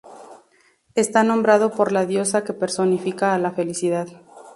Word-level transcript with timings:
Está 0.95 1.21
nombrado 1.23 1.69
por 1.69 1.91
la 1.91 2.07
diosa 2.07 2.43
que 2.43 2.53
personifica 2.53 3.35
a 3.35 3.37
la 3.37 3.51
felicidad. 3.51 4.07